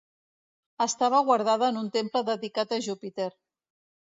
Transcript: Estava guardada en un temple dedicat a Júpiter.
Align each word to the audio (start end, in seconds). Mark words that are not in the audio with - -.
Estava 0.85 1.19
guardada 1.27 1.69
en 1.73 1.77
un 1.83 1.91
temple 1.99 2.25
dedicat 2.33 2.77
a 2.79 2.81
Júpiter. 2.89 3.29